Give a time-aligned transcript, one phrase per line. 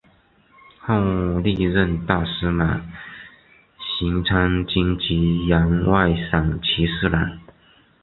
[0.79, 2.81] 后历任大司马
[3.77, 7.37] 行参军及员外散骑侍郎。